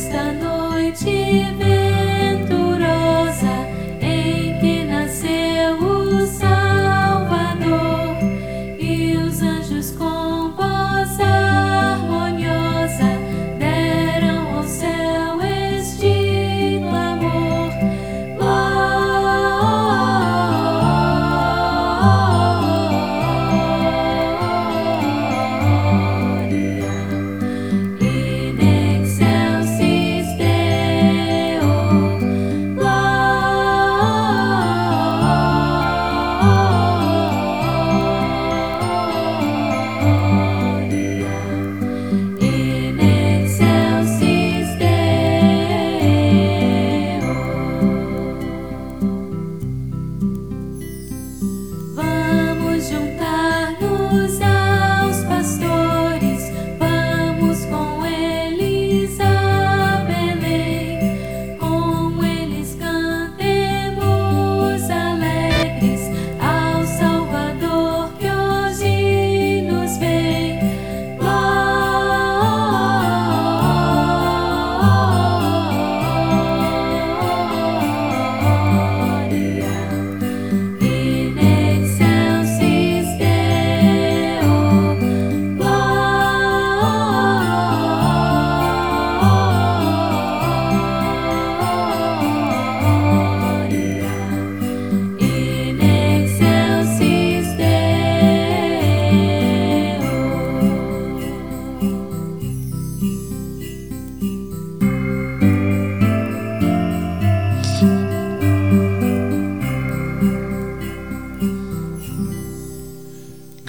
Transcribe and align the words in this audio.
Esta 0.00 0.32
noite 0.32 1.52
vem. 1.58 1.69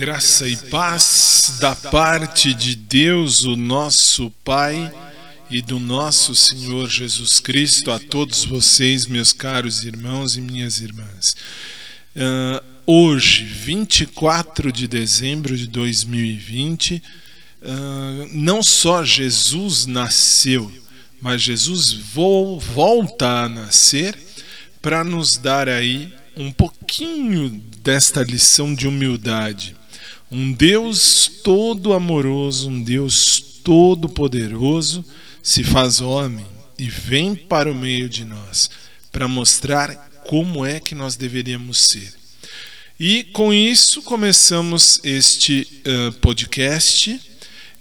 Graça 0.01 0.47
e 0.47 0.57
paz 0.57 1.57
da 1.59 1.75
parte 1.75 2.55
de 2.55 2.75
Deus, 2.75 3.43
o 3.43 3.55
nosso 3.55 4.31
Pai, 4.43 4.91
e 5.47 5.61
do 5.61 5.79
nosso 5.79 6.33
Senhor 6.33 6.89
Jesus 6.89 7.39
Cristo 7.39 7.91
a 7.91 7.99
todos 7.99 8.43
vocês, 8.43 9.05
meus 9.05 9.31
caros 9.31 9.83
irmãos 9.83 10.35
e 10.35 10.41
minhas 10.41 10.81
irmãs. 10.81 11.35
Uh, 12.15 12.65
hoje, 12.83 13.43
24 13.43 14.71
de 14.71 14.87
dezembro 14.87 15.55
de 15.55 15.67
2020, 15.67 16.95
uh, 16.95 17.01
ah, 17.63 18.27
não 18.31 18.63
só 18.63 19.05
Jesus 19.05 19.85
nasceu, 19.85 20.71
mas 21.21 21.43
Jesus 21.43 21.93
vo 21.93 22.59
volta 22.59 23.43
a 23.43 23.47
nascer 23.47 24.17
para 24.81 25.03
nos 25.03 25.37
dar 25.37 25.69
aí 25.69 26.11
um 26.35 26.51
pouquinho 26.51 27.61
desta 27.83 28.23
lição 28.23 28.73
de 28.73 28.87
humildade 28.87 29.79
um 30.31 30.53
Deus 30.53 31.29
todo 31.43 31.93
amoroso, 31.93 32.69
um 32.69 32.81
Deus 32.81 33.43
todo 33.63 34.07
poderoso 34.07 35.03
se 35.43 35.63
faz 35.63 35.99
homem 35.99 36.45
e 36.79 36.89
vem 36.89 37.35
para 37.35 37.71
o 37.71 37.75
meio 37.75 38.07
de 38.07 38.23
nós 38.23 38.69
para 39.11 39.27
mostrar 39.27 39.93
como 40.25 40.65
é 40.65 40.79
que 40.79 40.95
nós 40.95 41.15
deveríamos 41.15 41.79
ser. 41.79 42.13
E 42.99 43.23
com 43.25 43.53
isso 43.53 44.01
começamos 44.03 45.01
este 45.03 45.67
uh, 45.85 46.11
podcast, 46.13 47.19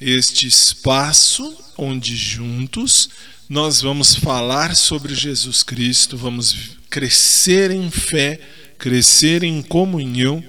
este 0.01 0.47
espaço 0.47 1.57
onde 1.79 2.17
juntos 2.17 3.11
nós 3.49 3.81
vamos 3.81 4.15
falar 4.15 4.75
sobre 4.75 5.15
Jesus 5.15 5.63
Cristo, 5.63 6.17
vamos 6.17 6.57
crescer 6.89 7.71
em 7.71 7.91
fé, 7.91 8.41
crescer 8.79 9.45
em 9.45 9.63
comunhão, 9.63 10.43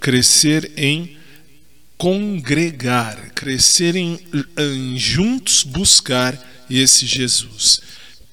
crescer 0.00 0.72
em 0.76 1.17
congregar, 1.98 3.32
crescer 3.34 3.96
em, 3.96 4.20
em 4.56 4.96
juntos 4.96 5.64
buscar 5.64 6.40
esse 6.70 7.04
Jesus. 7.04 7.80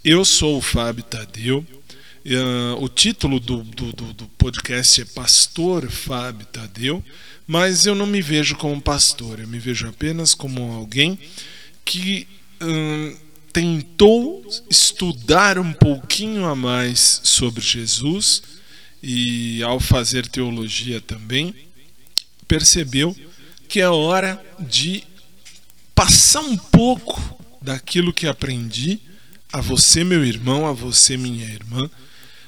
Eu 0.04 0.24
sou 0.24 0.60
o 0.60 0.62
Fábio 0.62 1.04
Tadeu. 1.04 1.66
Uh, 2.26 2.84
o 2.84 2.88
título 2.88 3.40
do, 3.40 3.64
do, 3.64 3.92
do, 3.92 4.28
podcast 4.38 5.02
é 5.02 5.06
Pastor 5.06 5.90
Fábio 5.90 6.46
Tadeu, 6.48 7.04
mas 7.46 7.86
eu 7.86 7.94
não 7.94 8.08
me 8.08 8.22
vejo 8.22 8.56
como 8.56 8.82
pastor, 8.82 9.40
eu 9.40 9.48
me 9.48 9.60
vejo 9.60 9.88
apenas 9.88 10.34
como 10.34 10.72
alguém 10.74 11.20
que 11.84 12.28
uh, 12.62 13.18
tentou 13.54 14.44
estudar 14.70 15.60
um 15.60 15.72
pouquinho 15.72 16.46
a 16.46 16.56
mais 16.56 17.22
sobre 17.24 17.64
Jesus 17.64 18.42
e, 19.02 19.62
ao 19.62 19.80
fazer 19.80 20.28
teologia 20.28 21.00
também, 21.00 21.54
percebeu 22.48 23.16
que 23.68 23.80
é 23.80 23.90
hora 23.90 24.44
de 24.60 25.04
passar 25.94 26.42
um 26.42 26.58
pouco 26.58 27.20
daquilo 27.62 28.14
que 28.14 28.28
aprendi 28.28 29.00
a 29.52 29.62
você, 29.62 30.04
meu 30.04 30.24
irmão, 30.24 30.68
a 30.68 30.74
você, 30.74 31.18
minha 31.18 31.46
irmã, 31.46 31.90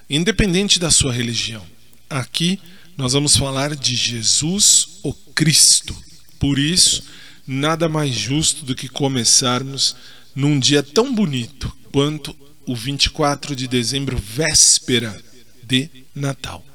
independente 0.10 0.80
da 0.80 0.92
sua 0.92 1.14
religião. 1.14 1.66
Aqui 2.10 2.60
nós 2.98 3.14
vamos 3.14 3.38
falar 3.38 3.75
de 3.75 3.96
Jesus, 3.96 5.00
o 5.04 5.14
Cristo. 5.14 5.96
Por 6.40 6.60
isso, 6.60 7.04
nada 7.46 7.88
mais 7.88 8.14
justo 8.14 8.66
do 8.66 8.75
que 8.75 8.90
começarmos 8.90 9.96
num 10.36 10.60
dia 10.60 10.84
tão 10.84 11.14
bonito 11.14 11.75
quanto 11.92 12.36
o 12.66 12.75
24 12.75 13.56
de 13.56 13.68
dezembro, 13.68 14.18
véspera 14.18 15.16
de 15.64 15.90
Natal. 16.14 16.67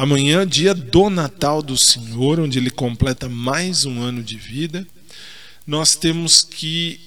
Amanhã, 0.00 0.46
dia 0.46 0.72
do 0.72 1.10
Natal 1.10 1.60
do 1.60 1.76
Senhor, 1.76 2.40
onde 2.40 2.58
ele 2.58 2.70
completa 2.70 3.28
mais 3.28 3.84
um 3.84 4.00
ano 4.00 4.22
de 4.22 4.38
vida, 4.38 4.86
nós 5.66 5.94
temos 5.94 6.40
que 6.42 6.98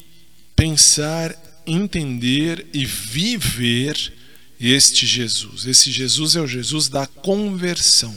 pensar, 0.56 1.36
entender 1.66 2.68
e 2.72 2.86
viver 2.86 4.14
este 4.62 5.08
Jesus. 5.08 5.66
Esse 5.66 5.92
Jesus 5.92 6.36
é 6.36 6.42
o 6.42 6.46
Jesus 6.46 6.88
da 6.88 7.08
conversão. 7.08 8.16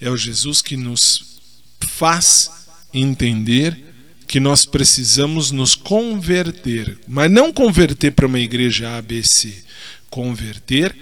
É 0.00 0.08
o 0.08 0.16
Jesus 0.16 0.62
que 0.62 0.76
nos 0.76 1.40
faz 1.80 2.68
entender 2.92 3.76
que 4.28 4.38
nós 4.38 4.64
precisamos 4.64 5.50
nos 5.50 5.74
converter, 5.74 7.00
mas 7.08 7.28
não 7.28 7.52
converter 7.52 8.12
para 8.12 8.28
uma 8.28 8.38
igreja 8.38 8.96
ABC, 8.96 9.64
converter 10.08 10.94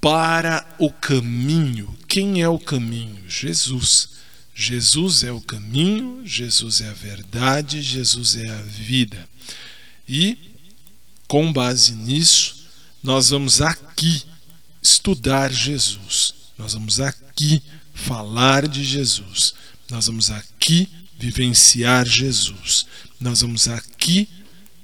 para 0.00 0.66
o 0.78 0.90
caminho. 0.90 1.96
Quem 2.06 2.42
é 2.42 2.48
o 2.48 2.58
caminho? 2.58 3.22
Jesus. 3.28 4.18
Jesus 4.54 5.22
é 5.22 5.30
o 5.30 5.40
caminho, 5.40 6.26
Jesus 6.26 6.80
é 6.80 6.88
a 6.88 6.92
verdade, 6.92 7.80
Jesus 7.80 8.34
é 8.36 8.48
a 8.48 8.62
vida. 8.62 9.28
E, 10.08 10.36
com 11.28 11.52
base 11.52 11.92
nisso, 11.92 12.66
nós 13.00 13.30
vamos 13.30 13.60
aqui 13.60 14.24
estudar 14.82 15.52
Jesus, 15.52 16.34
nós 16.58 16.72
vamos 16.72 16.98
aqui 16.98 17.62
falar 17.94 18.66
de 18.66 18.82
Jesus, 18.82 19.54
nós 19.88 20.06
vamos 20.06 20.30
aqui 20.30 20.88
vivenciar 21.16 22.04
Jesus, 22.04 22.86
nós 23.20 23.42
vamos 23.42 23.68
aqui 23.68 24.28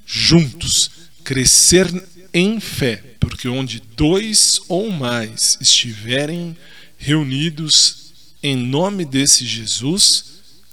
juntos 0.07 0.91
crescer 1.25 1.91
em 2.33 2.61
fé, 2.61 3.14
porque 3.25 3.49
onde 3.49 3.81
dois 3.97 4.61
ou 4.69 4.91
mais 4.91 5.57
estiverem 5.61 6.57
reunidos 6.99 8.13
em 8.43 8.55
nome 8.55 9.05
desse 9.05 9.47
Jesus, 9.47 10.27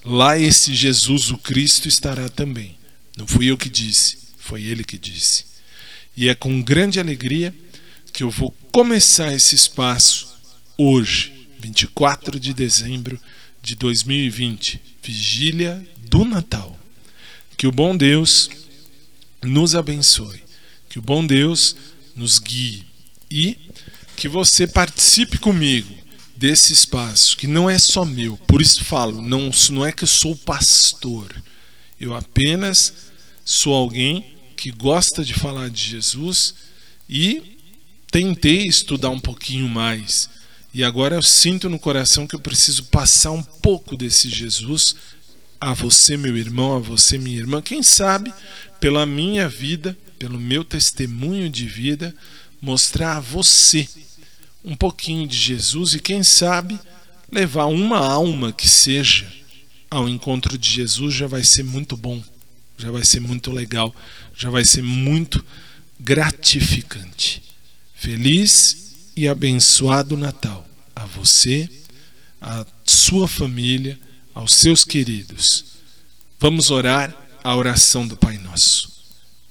lá 0.04 0.38
esse 0.38 0.76
Jesus, 0.76 1.32
o 1.32 1.38
Cristo, 1.38 1.88
estará 1.88 2.28
também. 2.28 2.78
Não 3.16 3.26
fui 3.26 3.46
eu 3.46 3.58
que 3.58 3.70
disse, 3.70 4.18
foi 4.38 4.64
ele 4.64 4.84
que 4.84 4.98
disse. 4.98 5.46
E 6.16 6.28
é 6.28 6.36
com 6.36 6.62
grande 6.62 7.00
alegria 7.00 7.56
que 8.12 8.22
eu 8.22 8.30
vou 8.30 8.52
começar 8.70 9.34
esse 9.34 9.56
espaço 9.56 10.28
hoje, 10.78 11.48
24 11.60 12.38
de 12.38 12.54
dezembro 12.54 13.18
de 13.62 13.76
2020, 13.76 14.82
vigília 15.02 15.82
do 16.10 16.26
Natal. 16.26 16.78
Que 17.56 17.66
o 17.66 17.72
bom 17.72 17.96
Deus 17.96 18.50
nos 19.42 19.74
abençoe, 19.74 20.44
que 20.90 21.00
o 21.00 21.02
bom 21.02 21.26
Deus 21.26 21.76
nos 22.16 22.40
guie 22.40 22.86
e 23.30 23.58
que 24.16 24.28
você 24.28 24.68
participe 24.68 25.38
comigo 25.38 25.94
desse 26.36 26.74
espaço, 26.74 27.38
que 27.38 27.48
não 27.48 27.70
é 27.70 27.78
só 27.78 28.04
meu. 28.04 28.38
Por 28.38 28.62
isso 28.62 28.84
falo, 28.84 29.22
não, 29.22 29.52
não 29.70 29.86
é 29.86 29.92
que 29.92 30.04
eu 30.04 30.08
sou 30.08 30.36
pastor. 30.36 31.32
Eu 32.00 32.16
apenas 32.16 32.94
sou 33.46 33.74
alguém 33.74 34.34
que 34.58 34.72
gosta 34.72 35.24
de 35.24 35.34
falar 35.34 35.70
de 35.70 35.82
Jesus 35.82 36.56
e 37.10 37.58
tentei 38.10 38.68
estudar 38.68 39.10
um 39.10 39.20
pouquinho 39.20 39.68
mais. 39.70 40.30
E 40.74 40.84
agora 40.84 41.16
eu 41.16 41.22
sinto 41.22 41.70
no 41.70 41.78
coração 41.78 42.26
que 42.26 42.36
eu 42.36 42.40
preciso 42.40 42.86
passar 42.86 43.32
um 43.32 43.44
pouco 43.44 43.96
desse 43.96 44.30
Jesus 44.30 44.96
a 45.60 45.74
você, 45.74 46.18
meu 46.18 46.36
irmão, 46.38 46.76
a 46.76 46.80
você, 46.80 47.18
minha 47.18 47.38
irmã. 47.38 47.62
Quem 47.62 47.84
sabe, 47.84 48.34
pela 48.80 49.06
minha 49.06 49.48
vida, 49.48 49.98
pelo 50.22 50.40
meu 50.40 50.64
testemunho 50.64 51.50
de 51.50 51.66
vida, 51.66 52.14
mostrar 52.62 53.18
a 53.18 53.20
você 53.20 53.90
um 54.64 54.76
pouquinho 54.76 55.28
de 55.28 55.36
Jesus 55.36 55.96
e, 55.96 56.00
quem 56.00 56.24
sabe, 56.24 56.80
levar 57.32 57.66
uma 57.66 57.98
alma 57.98 58.54
que 58.54 58.70
seja 58.70 59.28
ao 59.90 60.08
encontro 60.08 60.60
de 60.60 60.70
Jesus 60.70 61.16
já 61.16 61.26
vai 61.26 61.44
ser 61.44 61.64
muito 61.64 61.98
bom, 61.98 62.24
já 62.78 62.92
vai 62.92 63.04
ser 63.04 63.20
muito 63.20 63.52
legal, 63.52 63.96
já 64.38 64.52
vai 64.52 64.64
ser 64.64 64.84
muito 64.84 65.44
gratificante. 66.00 67.42
Feliz 67.96 68.94
e 69.18 69.28
abençoado 69.28 70.16
Natal 70.16 70.70
a 70.96 71.04
você, 71.08 71.68
a 72.40 72.64
sua 72.86 73.28
família, 73.28 74.00
aos 74.36 74.54
seus 74.54 74.86
queridos. 74.86 75.66
Vamos 76.40 76.70
orar 76.70 77.12
a 77.44 77.56
oração 77.56 78.08
do 78.08 78.16
Pai 78.16 78.38
Nosso. 78.38 78.91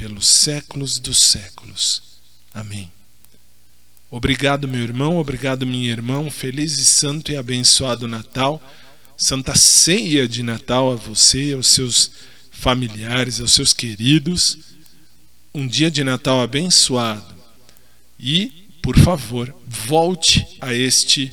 pelos 0.00 0.26
séculos 0.26 0.98
dos 0.98 1.18
séculos. 1.18 2.02
Amém. 2.54 2.90
Obrigado, 4.10 4.66
meu 4.66 4.80
irmão, 4.80 5.18
obrigado, 5.18 5.66
minha 5.66 5.90
irmã. 5.90 6.30
feliz 6.30 6.78
e 6.78 6.86
santo 6.86 7.30
e 7.30 7.36
abençoado 7.36 8.08
Natal. 8.08 8.62
Santa 9.14 9.54
ceia 9.54 10.26
de 10.26 10.42
Natal 10.42 10.90
a 10.90 10.96
você, 10.96 11.52
aos 11.52 11.66
seus 11.66 12.12
familiares, 12.50 13.42
aos 13.42 13.52
seus 13.52 13.74
queridos. 13.74 14.56
Um 15.52 15.66
dia 15.66 15.90
de 15.90 16.02
Natal 16.02 16.40
abençoado. 16.40 17.34
E, 18.18 18.70
por 18.82 18.98
favor, 18.98 19.54
volte 19.66 20.46
a 20.62 20.72
este 20.72 21.30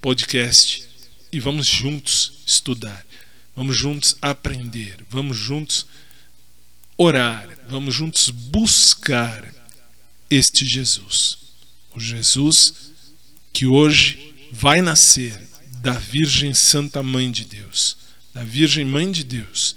podcast 0.00 0.84
e 1.30 1.38
vamos 1.38 1.68
juntos 1.68 2.32
estudar. 2.44 3.06
Vamos 3.54 3.78
juntos 3.78 4.16
aprender. 4.20 5.04
Vamos 5.08 5.36
juntos 5.36 5.86
orar. 6.98 7.48
Vamos 7.70 7.94
juntos 7.94 8.28
buscar 8.28 9.54
este 10.28 10.66
Jesus 10.66 11.48
o 11.98 12.00
Jesus 12.00 12.92
que 13.52 13.66
hoje 13.66 14.34
vai 14.52 14.80
nascer 14.80 15.36
da 15.80 15.92
Virgem 15.92 16.54
Santa 16.54 17.02
Mãe 17.02 17.30
de 17.30 17.44
Deus, 17.44 17.96
da 18.32 18.44
Virgem 18.44 18.84
Mãe 18.84 19.10
de 19.10 19.24
Deus, 19.24 19.74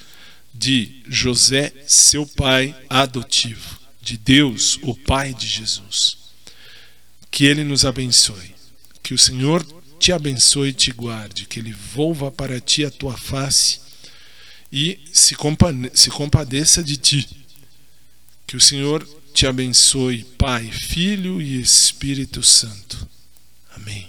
de 0.54 1.02
José, 1.08 1.74
seu 1.88 2.26
pai 2.26 2.76
adotivo, 2.90 3.80
de 4.02 4.18
Deus, 4.18 4.78
o 4.84 4.96
Pai 4.96 5.34
de 5.34 5.48
Jesus. 5.48 6.18
Que 7.30 7.46
Ele 7.46 7.64
nos 7.64 7.86
abençoe, 7.86 8.54
que 9.02 9.14
o 9.14 9.18
Senhor 9.18 9.66
te 10.00 10.12
abençoe 10.12 10.70
e 10.70 10.74
te 10.74 10.92
guarde, 10.92 11.46
que 11.46 11.60
Ele 11.60 11.74
volva 11.74 12.32
para 12.32 12.60
ti 12.60 12.86
a 12.86 12.92
tua 12.92 13.18
face 13.18 13.80
e 14.72 15.00
se, 15.12 15.36
compadeça 15.36 16.84
de 16.84 16.96
ti. 16.98 17.28
Que 18.48 18.56
o 18.56 18.62
Senhor 18.62 19.08
te 19.34 19.46
abençoe, 19.46 20.24
Pai, 20.38 20.70
Filho 20.72 21.42
e 21.42 21.60
Espírito 21.60 22.42
Santo. 22.42 23.08
Amém. 23.76 24.08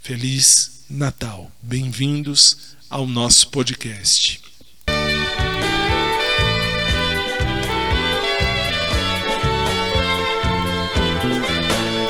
Feliz 0.00 0.84
Natal. 0.90 1.50
Bem-vindos 1.62 2.76
ao 2.90 3.06
nosso 3.06 3.48
podcast. 3.48 4.40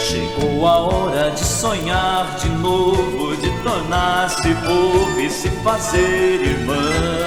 Chegou 0.00 0.66
a 0.66 0.78
hora 0.78 1.30
de 1.30 1.44
sonhar 1.44 2.36
de 2.38 2.48
novo, 2.48 3.36
de 3.36 3.62
tornar-se 3.62 4.54
povo 4.66 5.20
e 5.20 5.30
se 5.30 5.48
fazer 5.62 6.40
irmão. 6.40 7.21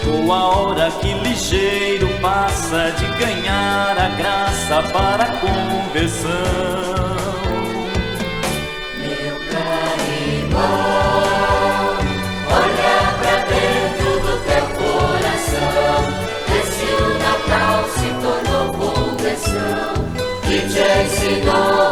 Chegou 0.00 0.32
a 0.32 0.48
hora 0.48 0.90
que 0.92 1.12
ligeiro 1.12 2.08
passa 2.20 2.90
de 2.92 3.06
ganhar 3.18 3.98
a 3.98 4.08
graça 4.16 4.82
para 4.92 5.24
a 5.24 5.36
conversão. 5.38 6.30
Meu 8.96 9.36
caro 9.50 10.06
irmão, 10.26 11.98
olha 12.48 12.94
pra 13.20 13.36
dentro 13.44 14.10
do 14.20 14.34
teu 14.46 14.64
coração. 14.78 15.98
Vê 16.48 16.60
se 16.64 16.88
o 16.94 17.04
Natal 17.18 17.78
se 17.94 18.08
tornou 18.22 18.64
conversão 18.72 19.92
que 20.42 20.56
te 20.60 20.82
ensinou 21.04 21.89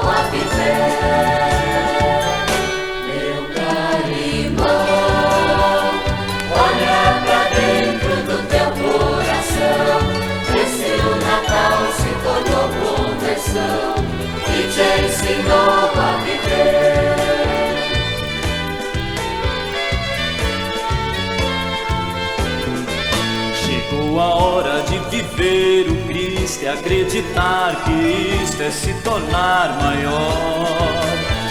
a 24.89 24.95
hora 24.95 25.11
de 25.11 25.11
viver 25.11 25.91
o 25.91 26.07
Cristo 26.07 26.65
e 26.65 26.69
acreditar 26.69 27.85
que 27.85 28.43
isto 28.43 28.63
é 28.63 28.71
se 28.71 28.95
tornar 29.03 29.79
maior. 29.83 30.79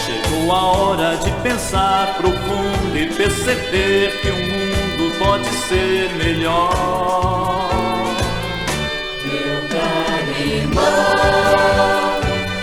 Chegou 0.06 0.51
a 0.51 0.62
hora 0.63 1.17
de 1.17 1.32
pensar 1.44 2.15
profundo 2.17 2.98
e 2.98 3.08
perceber 3.08 4.20
que 4.22 4.29
o 4.29 4.36
mundo 4.36 5.17
pode 5.20 5.48
ser 5.67 6.10
melhor. 6.15 6.72
Meu 9.24 9.62
caro 9.70 10.34
irmão, 10.39 10.84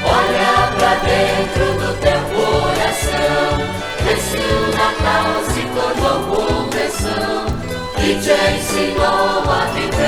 olha 0.05 0.73
pra 0.77 0.95
dentro 0.97 1.67
do 1.79 1.91
teu 2.01 2.21
coração. 2.35 3.49
Vê 4.05 4.17
se 4.17 4.39
o 4.39 4.67
Natal 4.77 5.45
se 5.53 5.63
tornou 5.75 6.19
conversão 6.37 7.47
e 7.99 8.15
te 8.21 8.33
ensinou 8.57 9.51
a 9.51 9.71
viver. 9.75 10.04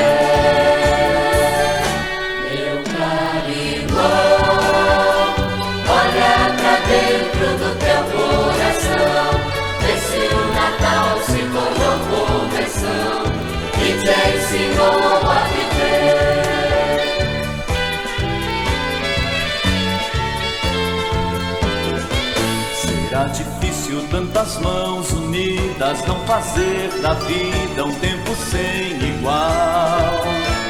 Tantas 24.36 24.58
mãos 24.58 25.12
unidas 25.12 26.06
não 26.06 26.18
fazer 26.26 26.90
da 27.00 27.14
vida 27.14 27.84
um 27.86 27.94
tempo 27.94 28.34
sem 28.34 29.16
igual. 29.16 30.24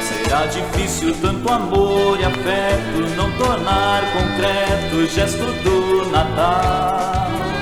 Será 0.07 0.45
difícil 0.45 1.13
tanto 1.21 1.51
amor 1.51 2.17
e 2.17 2.23
afeto 2.23 3.15
não 3.17 3.29
tornar 3.33 4.03
concreto 4.13 4.95
o 4.95 5.07
gesto 5.07 5.43
do 5.63 6.09
Natal. 6.09 7.56